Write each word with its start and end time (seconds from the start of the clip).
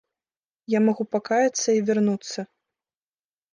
Я 0.75 0.79
магу 0.85 1.05
пакаяцца 1.17 1.69
і 1.77 1.85
вярнуцца. 1.91 2.49